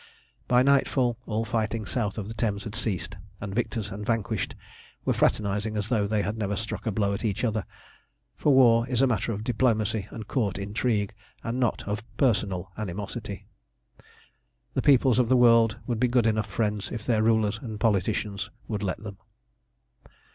By 0.47 0.63
nightfall 0.63 1.19
all 1.27 1.45
fighting 1.45 1.85
south 1.85 2.17
of 2.17 2.27
the 2.27 2.33
Thames 2.33 2.63
had 2.63 2.73
ceased, 2.73 3.17
and 3.39 3.53
victors 3.53 3.91
and 3.91 4.03
vanquished 4.03 4.55
were 5.05 5.13
fraternising 5.13 5.77
as 5.77 5.89
though 5.89 6.07
they 6.07 6.23
had 6.23 6.39
never 6.39 6.55
struck 6.55 6.87
a 6.87 6.91
blow 6.91 7.13
at 7.13 7.23
each 7.23 7.43
other, 7.43 7.67
for 8.35 8.51
war 8.51 8.87
is 8.87 9.03
a 9.03 9.05
matter 9.05 9.31
of 9.31 9.43
diplomacy 9.43 10.07
and 10.09 10.27
Court 10.27 10.57
intrigue, 10.57 11.13
and 11.43 11.59
not 11.59 11.83
of 11.87 12.03
personal 12.17 12.71
animosity. 12.79 13.45
The 14.73 14.81
peoples 14.81 15.19
of 15.19 15.29
the 15.29 15.37
world 15.37 15.77
would 15.85 15.99
be 15.99 16.07
good 16.07 16.25
enough 16.25 16.47
friends 16.49 16.91
if 16.91 17.05
their 17.05 17.21
rulers 17.21 17.59
and 17.61 17.79
politicians 17.79 18.49
would 18.67 18.81
let 18.81 18.97
them. 19.01 19.19